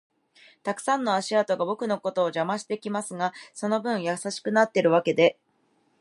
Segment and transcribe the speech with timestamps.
[0.63, 5.37] たくさんの足跡が僕のことを邪魔してきますが、その分優しくなってるわけで